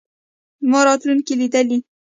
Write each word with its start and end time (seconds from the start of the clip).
ما 0.69 0.79
راتلونکې 0.87 1.33
لیدلې. 1.39 1.77